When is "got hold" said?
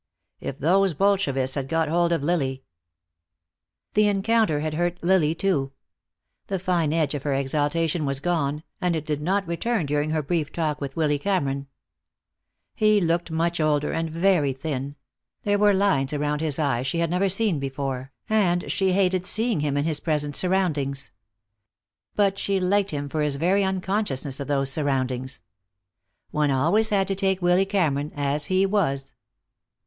1.69-2.11